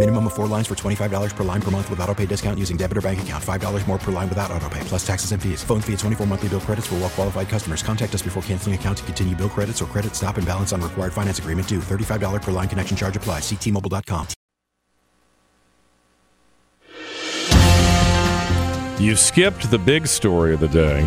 [0.00, 2.78] Minimum of four lines for $25 per line per month with auto pay discount using
[2.78, 3.44] debit or bank account.
[3.44, 5.62] $5 more per line without auto pay, plus taxes and fees.
[5.62, 7.82] Phone fee at 24 monthly bill credits for well qualified customers.
[7.82, 10.80] Contact us before canceling account to continue bill credits or credit stop and balance on
[10.80, 11.80] required finance agreement due.
[11.80, 13.42] $35 per line connection charge applies.
[13.42, 14.26] Ctmobile.com.
[18.98, 21.06] You skipped the big story of the day.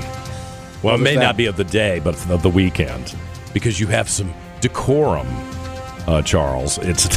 [0.83, 3.15] Well, it may not be of the day, but of the weekend,
[3.55, 5.25] because you have some decorum,
[6.07, 6.77] uh, Charles.
[6.77, 7.07] It's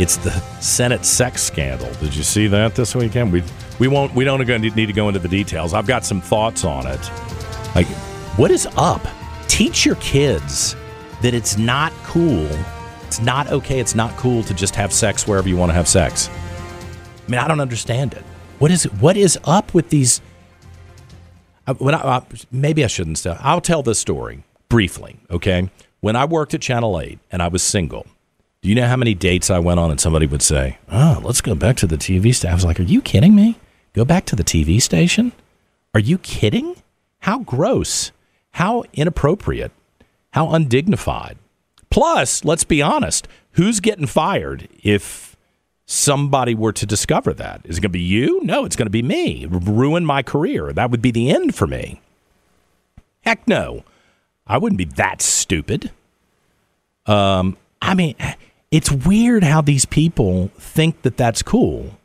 [0.00, 1.92] it's the Senate sex scandal.
[1.94, 3.32] Did you see that this weekend?
[3.32, 3.42] We
[3.78, 5.74] we won't we don't need to go into the details.
[5.74, 7.00] I've got some thoughts on it.
[7.74, 7.86] Like,
[8.36, 9.06] what is up?
[9.46, 10.74] Teach your kids
[11.20, 12.48] that it's not cool.
[13.06, 13.78] It's not okay.
[13.78, 16.30] It's not cool to just have sex wherever you want to have sex.
[17.26, 18.22] I mean, I don't understand it.
[18.58, 20.22] What is what is up with these?
[21.66, 23.24] Uh, when I, uh, maybe I shouldn't.
[23.26, 25.18] I'll tell this story briefly.
[25.30, 25.68] Okay,
[26.00, 28.06] when I worked at Channel Eight and I was single,
[28.62, 29.90] do you know how many dates I went on?
[29.90, 32.78] And somebody would say, "Oh, let's go back to the TV station." I was like,
[32.80, 33.56] "Are you kidding me?
[33.92, 35.32] Go back to the TV station?
[35.94, 36.76] Are you kidding?
[37.20, 38.12] How gross!
[38.52, 39.72] How inappropriate!
[40.32, 41.36] How undignified!"
[41.90, 45.30] Plus, let's be honest, who's getting fired if
[45.90, 47.60] somebody were to discover that?
[47.64, 48.40] Is it going to be you?
[48.44, 49.46] No, it's going to be me.
[49.50, 50.72] Ruin my career.
[50.72, 52.00] That would be the end for me.
[53.22, 53.82] Heck no.
[54.46, 55.90] I wouldn't be that stupid.
[57.06, 58.14] Um, I mean,
[58.70, 61.98] it's weird how these people think that that's cool.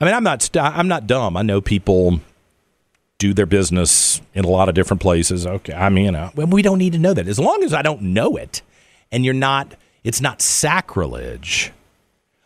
[0.00, 1.36] I mean, I'm not st- I'm not dumb.
[1.36, 2.20] I know people
[3.18, 5.46] do their business in a lot of different places.
[5.46, 7.28] Okay, I mean, uh, you know, we don't need to know that.
[7.28, 8.62] As long as I don't know it,
[9.12, 11.72] and you're not, it's not sacrilege.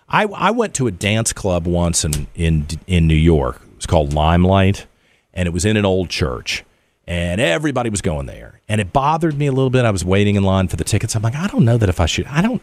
[0.09, 3.61] I, I went to a dance club once in, in in New York.
[3.73, 4.87] It was called Limelight,
[5.33, 6.65] and it was in an old church,
[7.07, 8.61] and everybody was going there.
[8.69, 9.85] And it bothered me a little bit.
[9.85, 11.15] I was waiting in line for the tickets.
[11.15, 12.27] I'm like, I don't know that if I should.
[12.27, 12.63] I don't.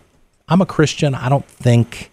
[0.52, 1.16] I'm a Christian.
[1.16, 2.12] I don't think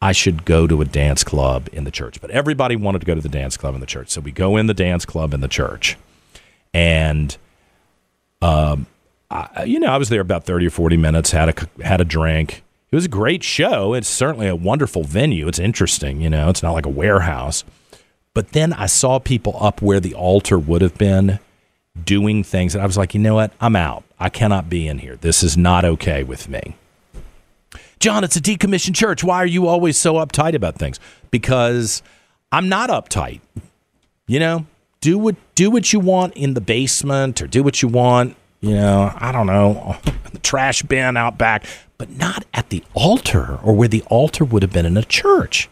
[0.00, 2.20] I should go to a dance club in the church.
[2.20, 4.56] But everybody wanted to go to the dance club in the church, so we go
[4.56, 5.96] in the dance club in the church,
[6.72, 7.36] and
[8.40, 8.86] um,
[9.30, 11.32] I, you know, I was there about thirty or forty minutes.
[11.32, 12.62] Had a had a drink
[12.94, 13.92] it was a great show.
[13.92, 15.48] It's certainly a wonderful venue.
[15.48, 17.64] It's interesting, you know, it's not like a warehouse.
[18.34, 21.40] But then I saw people up where the altar would have been
[22.04, 22.72] doing things.
[22.72, 23.50] And I was like, you know what?
[23.60, 24.04] I'm out.
[24.20, 25.16] I cannot be in here.
[25.16, 26.76] This is not okay with me.
[28.04, 29.24] John, it's a decommissioned church.
[29.24, 31.00] Why are you always so uptight about things?
[31.30, 32.02] Because
[32.52, 33.40] I'm not uptight.
[34.26, 34.66] You know,
[35.00, 38.74] do what do what you want in the basement or do what you want, you
[38.74, 41.64] know, I don't know, in the trash bin out back
[41.96, 45.70] but not at the altar or where the altar would have been in a church.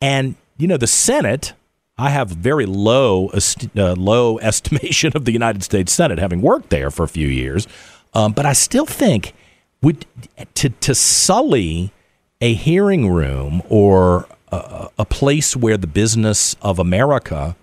[0.00, 1.54] And, you know, the Senate,
[1.98, 6.92] I have very low, uh, low estimation of the United States Senate, having worked there
[6.92, 7.66] for a few years.
[8.12, 9.34] Um, but I still think
[9.84, 10.06] would
[10.54, 11.92] to, to sully
[12.40, 17.54] a hearing room or a, a place where the business of America,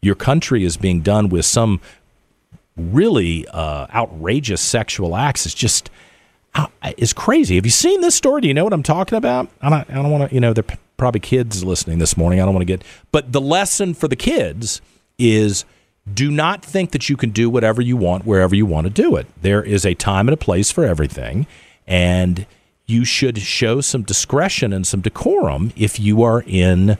[0.00, 1.80] your country, is being done with some
[2.76, 5.90] really uh, outrageous sexual acts is just–
[6.96, 7.56] is crazy.
[7.56, 8.40] Have you seen this story?
[8.40, 9.48] Do you know what I'm talking about?
[9.60, 12.40] I don't, I don't want to, you know, there are probably kids listening this morning.
[12.40, 14.80] I don't want to get, but the lesson for the kids
[15.18, 15.64] is
[16.12, 19.16] do not think that you can do whatever you want wherever you want to do
[19.16, 19.26] it.
[19.42, 21.46] There is a time and a place for everything.
[21.86, 22.46] And
[22.86, 26.98] you should show some discretion and some decorum if you are in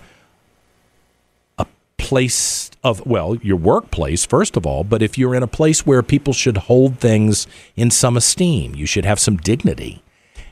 [1.58, 1.66] a
[1.98, 6.02] place of well your workplace first of all but if you're in a place where
[6.02, 7.46] people should hold things
[7.76, 10.02] in some esteem you should have some dignity.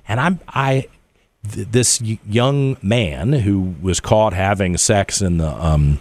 [0.06, 0.86] And i'm i
[1.50, 6.00] th- this young man who was caught having sex in the um,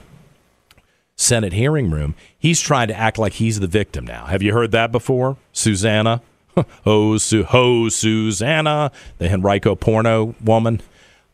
[1.16, 4.25] senate hearing room he's trying to act like he's the victim now.
[4.25, 6.22] Have you heard that before susanna
[6.86, 10.81] oh Su- ho susanna the henrico porno woman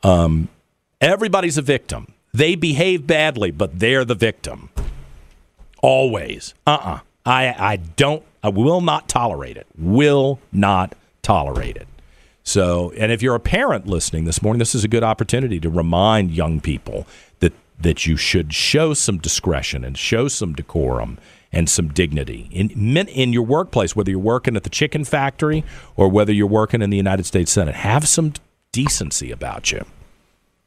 [0.03, 0.47] um,
[1.01, 4.69] everybody's a victim they behave badly, but they're the victim.
[5.81, 6.53] Always.
[6.65, 6.93] Uh uh-uh.
[6.95, 9.67] uh I, I don't, I will not tolerate it.
[9.77, 11.87] Will not tolerate it.
[12.43, 15.69] So, and if you're a parent listening this morning, this is a good opportunity to
[15.69, 17.07] remind young people
[17.39, 21.17] that that you should show some discretion and show some decorum
[21.51, 25.63] and some dignity in in your workplace, whether you're working at the chicken factory
[25.95, 27.75] or whether you're working in the United States Senate.
[27.75, 28.33] Have some
[28.71, 29.85] decency about you.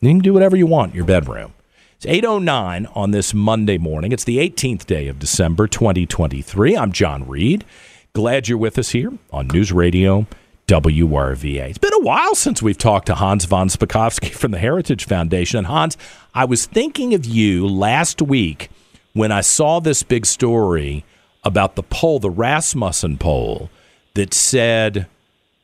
[0.00, 1.52] You can do whatever you want in your bedroom.
[1.96, 4.10] It's 809 on this Monday morning.
[4.10, 6.74] It's the 18th day of December 2023.
[6.74, 7.64] I'm John Reid.
[8.14, 10.26] Glad you're with us here on News Radio
[10.66, 11.68] WRVA.
[11.68, 15.58] It's been a while since we've talked to Hans von Spakovsky from the Heritage Foundation.
[15.58, 15.98] And Hans,
[16.34, 18.70] I was thinking of you last week
[19.20, 21.04] when I saw this big story
[21.44, 23.68] about the poll, the Rasmussen poll,
[24.14, 25.06] that said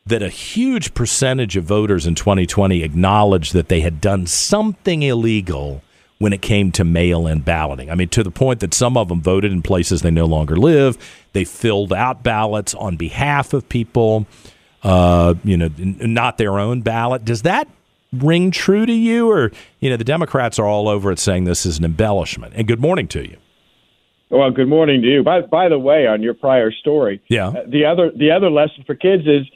[0.04, 5.80] that a huge percentage of voters in 2020 acknowledged that they had done something illegal
[6.18, 7.90] when it came to mail in balloting.
[7.90, 10.58] I mean, to the point that some of them voted in places they no longer
[10.58, 10.98] live.
[11.32, 14.26] They filled out ballots on behalf of people,
[14.82, 17.24] uh, you know, not their own ballot.
[17.24, 17.68] Does that
[18.12, 19.30] ring true to you?
[19.30, 19.50] Or,
[19.80, 22.52] you know, the Democrats are all over it saying this is an embellishment.
[22.54, 23.38] And good morning to you.
[24.30, 25.22] Well, good morning to you.
[25.22, 28.82] By, by the way, on your prior story, yeah, uh, the other the other lesson
[28.84, 29.46] for kids is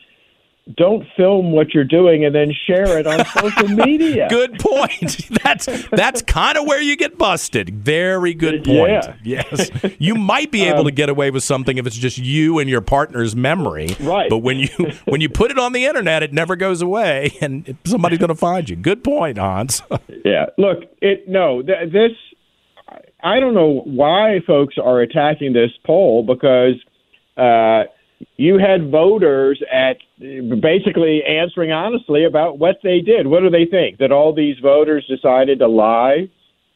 [0.76, 4.28] don't film what you're doing and then share it on social media.
[4.31, 5.28] good point.
[5.43, 7.70] That's that's kind of where you get busted.
[7.75, 8.90] Very good point.
[8.90, 9.17] Yeah.
[9.25, 9.70] Yes.
[9.99, 12.69] You might be able um, to get away with something if it's just you and
[12.70, 13.88] your partner's memory.
[13.99, 14.31] Right.
[14.31, 14.69] But when you
[15.06, 18.34] when you put it on the internet, it never goes away and somebody's going to
[18.37, 18.76] find you.
[18.76, 19.82] Good point, Hans.
[20.25, 20.46] yeah.
[20.58, 22.12] Look, it no, th- this
[23.22, 26.75] I don't know why folks are attacking this poll because
[27.37, 27.84] uh
[28.37, 33.26] you had voters at basically answering honestly about what they did.
[33.26, 33.99] What do they think?
[33.99, 36.28] That all these voters decided to lie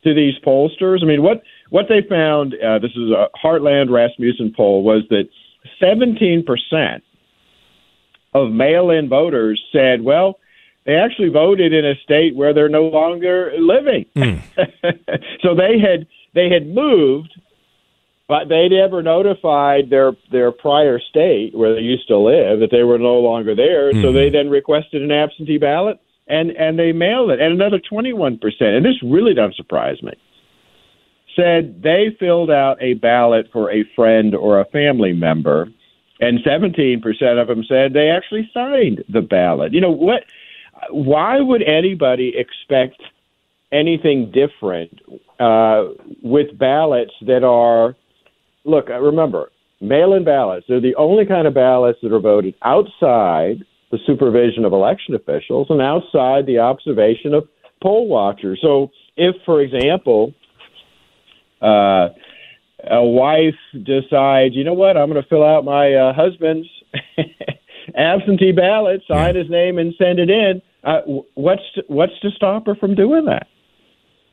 [0.04, 1.02] to these pollsters?
[1.02, 5.28] I mean, what what they found, uh, this is a Heartland Rasmussen poll, was that
[5.82, 7.00] 17%
[8.34, 10.38] of mail in voters said, well,
[10.86, 14.04] they actually voted in a state where they're no longer living.
[14.14, 14.42] Mm.
[15.42, 17.34] so they had they had moved
[18.26, 22.82] but they never notified their their prior state where they used to live that they
[22.82, 23.92] were no longer there.
[23.92, 24.02] Mm-hmm.
[24.02, 27.40] So they then requested an absentee ballot and and they mailed it.
[27.40, 30.12] And another 21 percent, and this really doesn't surprise me,
[31.36, 35.68] said they filled out a ballot for a friend or a family member,
[36.20, 39.74] and 17 percent of them said they actually signed the ballot.
[39.74, 40.24] You know what?
[40.90, 43.00] Why would anybody expect
[43.74, 45.00] anything different
[45.40, 45.88] uh,
[46.22, 47.96] with ballots that are
[48.64, 49.50] look, uh, remember,
[49.80, 54.72] mail-in ballots, they're the only kind of ballots that are voted outside the supervision of
[54.72, 57.46] election officials and outside the observation of
[57.82, 58.58] poll watchers.
[58.62, 60.32] So if, for example,
[61.60, 62.08] uh,
[62.90, 66.68] a wife decides, you know what, I'm going to fill out my uh, husband's
[67.96, 70.60] absentee ballot, sign his name, and send it in.
[70.82, 71.00] Uh,
[71.34, 73.46] what's to, what's to stop her from doing that?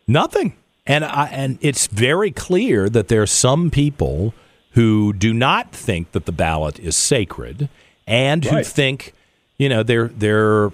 [0.08, 0.56] Nothing.
[0.86, 4.34] And I, and it's very clear that there are some people
[4.72, 7.70] who do not think that the ballot is sacred,
[8.08, 8.54] and right.
[8.56, 9.14] who think,
[9.58, 10.72] you know, they're they're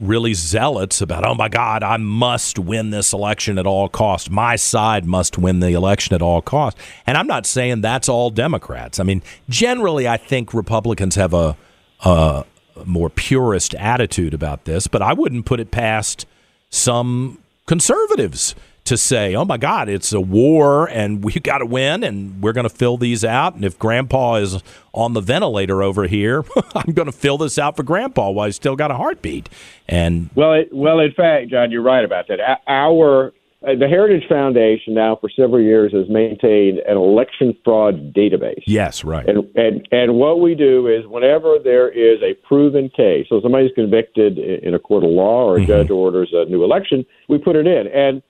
[0.00, 4.30] really zealots about, oh my God, I must win this election at all cost.
[4.30, 6.78] My side must win the election at all cost.
[7.06, 8.98] And I'm not saying that's all Democrats.
[8.98, 11.56] I mean, generally, I think Republicans have a,
[12.04, 12.46] a
[12.84, 16.26] more purist attitude about this, but I wouldn't put it past
[16.70, 18.54] some conservatives
[18.86, 22.52] to say, oh my God, it's a war and we got to win and we're
[22.52, 23.54] going to fill these out.
[23.54, 24.62] And if grandpa is
[24.92, 28.56] on the ventilator over here, I'm going to fill this out for grandpa while he's
[28.56, 29.48] still got a heartbeat.
[29.88, 32.60] And well, it, well, in fact, John, you're right about that.
[32.66, 33.32] Our
[33.62, 38.62] the Heritage Foundation now for several years has maintained an election fraud database.
[38.66, 39.26] Yes, right.
[39.26, 43.72] And and and what we do is whenever there is a proven case, so somebody's
[43.74, 45.68] convicted in a court of law or a mm-hmm.
[45.68, 47.86] judge orders a new election, we put it in.
[47.88, 48.22] And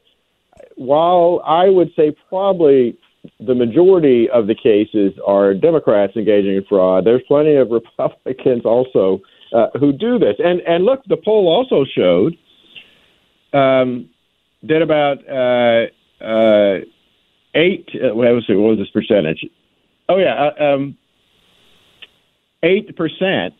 [0.76, 2.96] while I would say probably
[3.40, 9.20] the majority of the cases are Democrats engaging in fraud, there's plenty of Republicans also
[9.52, 10.36] uh, who do this.
[10.38, 12.36] And and look, the poll also showed
[13.52, 14.08] um,
[14.68, 16.80] that about uh, uh,
[17.54, 17.88] eight.
[17.94, 18.54] Uh, what was it?
[18.54, 19.44] What was this percentage?
[20.08, 20.96] Oh yeah, uh, um,
[22.62, 23.54] eight percent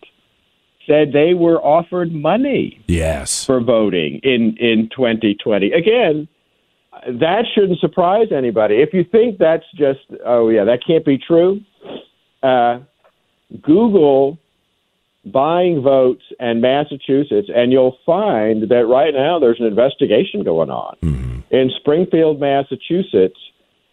[0.87, 2.85] said they were offered money.
[2.87, 5.73] Yes, for voting in in 2020.
[5.73, 6.29] Again
[7.07, 8.77] that shouldn't surprise anybody.
[8.77, 11.61] If you think that's just, oh, yeah, that can't be true,
[12.43, 12.81] uh,
[13.63, 14.39] Google
[15.33, 20.97] buying votes in Massachusetts, and you'll find that right now there's an investigation going on
[21.03, 21.55] mm-hmm.
[21.55, 23.39] in Springfield, Massachusetts.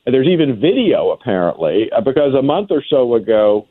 [0.06, 3.68] And there's even video, apparently, uh, because a month or so ago,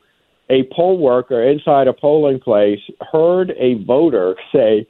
[0.48, 2.80] a poll worker inside a polling place
[3.12, 4.86] heard a voter say,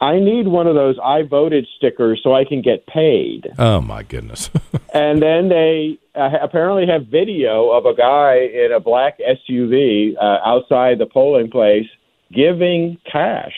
[0.00, 3.48] I need one of those I voted stickers so I can get paid.
[3.58, 4.50] Oh, my goodness.
[4.94, 10.38] and then they uh, apparently have video of a guy in a black SUV uh,
[10.44, 11.86] outside the polling place
[12.32, 13.54] giving cash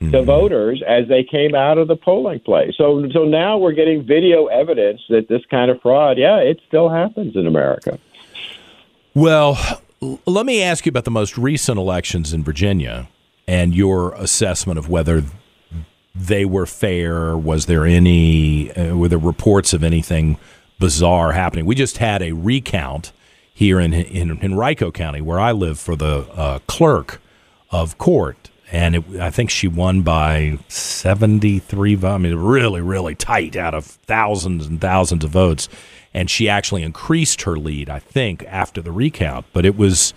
[0.00, 0.12] mm-hmm.
[0.12, 2.74] to voters as they came out of the polling place.
[2.76, 6.88] So, so now we're getting video evidence that this kind of fraud, yeah, it still
[6.88, 7.98] happens in America.
[9.14, 9.58] Well,
[10.26, 13.08] let me ask you about the most recent elections in Virginia
[13.48, 15.24] and your assessment of whether
[16.14, 17.36] they were fair.
[17.36, 20.38] Was there any, uh, were there reports of anything
[20.78, 21.64] bizarre happening?
[21.64, 23.12] We just had a recount
[23.54, 27.22] here in in, in Henrico County, where I live, for the uh, clerk
[27.82, 32.14] of court, and it, I think she won by seventy three votes.
[32.14, 35.68] I mean, really, really tight out of thousands and thousands of votes,
[36.14, 39.46] and she actually increased her lead, I think, after the recount.
[39.52, 40.14] But it was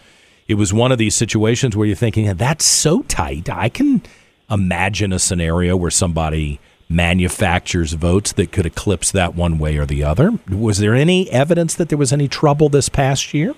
[0.47, 4.01] it was one of these situations where you're thinking, that's so tight, I can
[4.49, 10.03] imagine a scenario where somebody manufactures votes that could eclipse that one way or the
[10.03, 10.31] other.
[10.49, 13.53] Was there any evidence that there was any trouble this past year?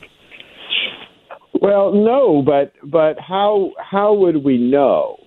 [1.61, 5.17] Well, no, but but how how would we know?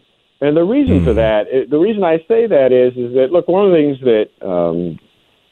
[0.40, 1.04] And the reason mm.
[1.04, 1.16] for hmm.
[1.16, 4.46] that, the reason I say that is, is that look, one of the things that
[4.46, 4.98] um,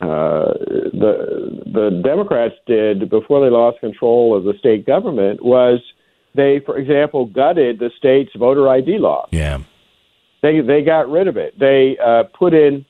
[0.00, 0.52] uh,
[0.92, 5.80] the the Democrats did before they lost control of the state government was
[6.34, 9.28] they, for example, gutted the state's voter ID law.
[9.30, 9.60] Yeah.
[10.42, 11.58] They they got rid of it.
[11.58, 12.84] They uh, put in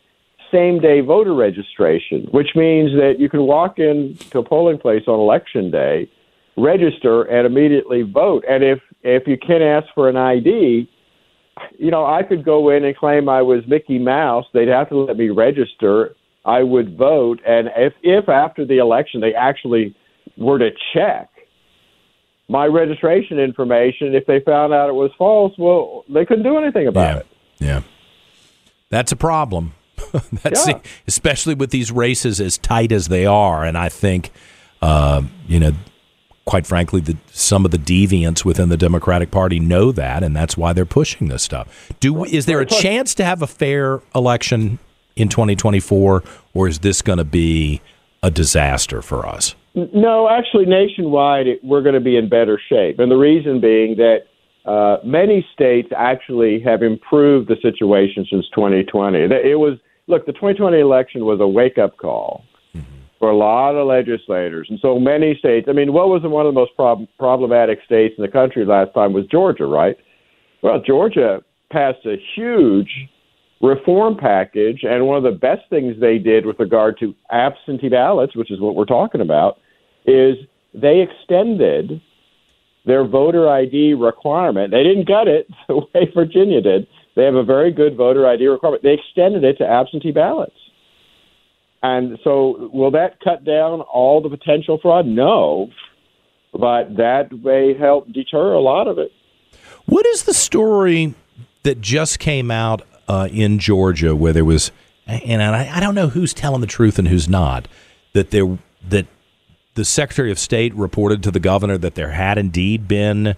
[0.50, 5.02] same day voter registration, which means that you can walk in to a polling place
[5.06, 6.08] on election day,
[6.56, 8.44] register, and immediately vote.
[8.48, 10.88] And if if you can't ask for an ID,
[11.78, 14.44] you know I could go in and claim I was Mickey Mouse.
[14.52, 16.14] They'd have to let me register.
[16.44, 19.94] I would vote, and if if after the election they actually
[20.36, 21.28] were to check
[22.48, 26.86] my registration information, if they found out it was false, well, they couldn't do anything
[26.86, 27.20] about yeah.
[27.20, 27.26] it.
[27.58, 27.82] Yeah.
[28.90, 29.72] That's a problem.
[30.42, 30.80] That's yeah.
[31.06, 34.30] especially with these races as tight as they are, and I think,
[34.82, 35.72] uh, you know,
[36.44, 40.56] quite frankly, the, some of the deviants within the Democratic Party know that, and that's
[40.56, 41.92] why they're pushing this stuff.
[42.00, 44.78] Do is there a chance to have a fair election
[45.16, 46.22] in 2024,
[46.54, 47.80] or is this going to be
[48.22, 49.54] a disaster for us?
[49.74, 54.26] No, actually, nationwide, we're going to be in better shape, and the reason being that
[54.64, 59.18] uh, many states actually have improved the situation since 2020.
[59.18, 62.44] It was look, the 2020 election was a wake up call.
[63.22, 65.68] For a lot of legislators, and so many states.
[65.70, 68.92] I mean, what was one of the most prob- problematic states in the country last
[68.94, 69.96] time was Georgia, right?
[70.60, 72.90] Well, Georgia passed a huge
[73.60, 78.34] reform package, and one of the best things they did with regard to absentee ballots,
[78.34, 79.58] which is what we're talking about,
[80.04, 80.34] is
[80.74, 82.02] they extended
[82.86, 84.72] their voter ID requirement.
[84.72, 86.88] They didn't gut it the way Virginia did.
[87.14, 88.82] They have a very good voter ID requirement.
[88.82, 90.56] They extended it to absentee ballots.
[91.82, 95.04] And so, will that cut down all the potential fraud?
[95.06, 95.68] No,
[96.52, 99.10] but that may help deter a lot of it.
[99.86, 101.14] What is the story
[101.64, 104.70] that just came out uh, in Georgia where there was,
[105.06, 107.66] and I, I don't know who's telling the truth and who's not,
[108.12, 108.58] that there
[108.88, 109.06] that
[109.74, 113.34] the Secretary of State reported to the governor that there had indeed been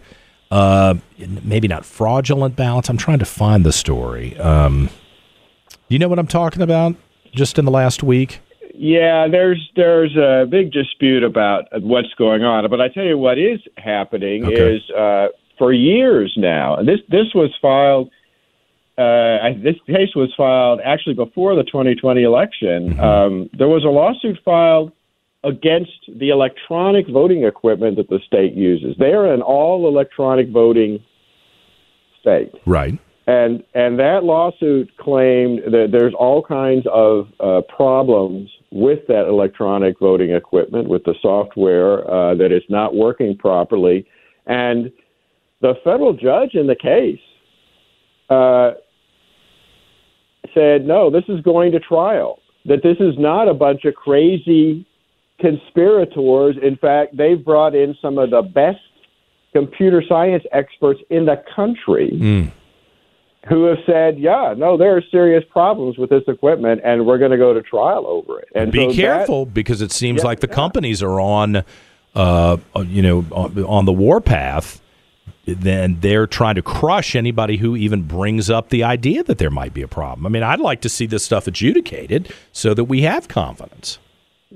[0.50, 2.88] uh, maybe not fraudulent ballots.
[2.88, 4.36] I'm trying to find the story.
[4.38, 4.90] Um,
[5.88, 6.96] you know what I'm talking about?
[7.34, 8.40] Just in the last week.
[8.74, 13.38] Yeah, there's there's a big dispute about what's going on, but I tell you what
[13.38, 14.76] is happening okay.
[14.76, 16.76] is uh, for years now.
[16.76, 18.10] and This this was filed.
[18.96, 22.90] Uh, this case was filed actually before the 2020 election.
[22.90, 23.00] Mm-hmm.
[23.00, 24.92] Um, there was a lawsuit filed
[25.42, 28.96] against the electronic voting equipment that the state uses.
[28.98, 31.02] They are an all electronic voting
[32.20, 32.52] state.
[32.66, 32.98] Right.
[33.26, 39.98] And and that lawsuit claimed that there's all kinds of uh, problems with that electronic
[39.98, 44.06] voting equipment, with the software uh, that is not working properly,
[44.46, 44.92] and
[45.62, 47.20] the federal judge in the case
[48.28, 48.72] uh,
[50.52, 52.40] said, no, this is going to trial.
[52.66, 54.86] That this is not a bunch of crazy
[55.40, 56.56] conspirators.
[56.62, 58.80] In fact, they've brought in some of the best
[59.54, 62.52] computer science experts in the country mm.
[63.48, 67.30] Who have said, yeah, no, there are serious problems with this equipment, and we're going
[67.30, 68.48] to go to trial over it.
[68.54, 70.54] And be so careful that, because it seems yeah, like the yeah.
[70.54, 71.64] companies are on,
[72.14, 74.80] uh, you know, on the warpath.
[75.46, 79.74] Then they're trying to crush anybody who even brings up the idea that there might
[79.74, 80.24] be a problem.
[80.24, 83.98] I mean, I'd like to see this stuff adjudicated so that we have confidence.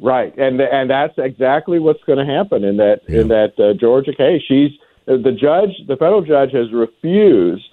[0.00, 3.20] Right, and and that's exactly what's going to happen in that yeah.
[3.20, 4.40] in that uh, Georgia case.
[4.48, 4.70] She's
[5.04, 7.67] the judge, the federal judge, has refused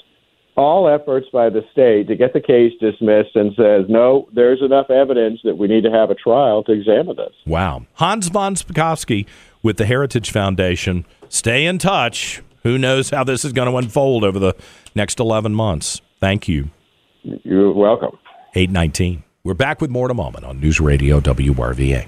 [0.56, 4.90] all efforts by the state to get the case dismissed and says, no, there's enough
[4.90, 7.34] evidence that we need to have a trial to examine this.
[7.46, 7.86] Wow.
[7.96, 9.26] Hans von Spakovsky
[9.62, 11.06] with the Heritage Foundation.
[11.30, 12.42] Stay in touch.
[12.64, 14.56] Who knows how this is going to unfold over the
[14.96, 16.02] next 11 months?
[16.20, 16.70] Thank you.
[17.24, 18.18] You're welcome.
[18.56, 19.24] 819.
[19.44, 22.08] We're back with more in a moment on News Radio WRVA.